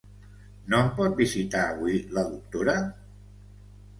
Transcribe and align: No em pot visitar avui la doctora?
No 0.73 0.77
em 0.85 0.89
pot 0.99 1.19
visitar 1.19 1.61
avui 1.75 1.99
la 2.19 2.23
doctora? 2.31 2.75